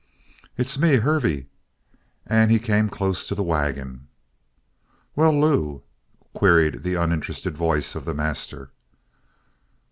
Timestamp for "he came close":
2.49-3.27